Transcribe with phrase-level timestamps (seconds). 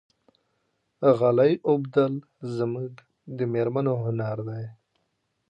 [1.17, 2.13] غالۍ اوبدل
[2.57, 2.91] زموږ
[3.37, 4.65] د مېرمنو هنر دی.